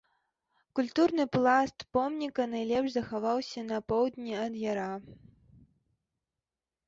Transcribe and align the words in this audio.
Культурны 0.77 1.25
пласт 1.35 1.77
помніка 1.97 2.43
найлепш 2.53 2.89
захаваўся 2.95 3.59
на 3.71 3.77
поўдні 3.93 4.33
ад 4.45 4.53
яра. 4.61 4.87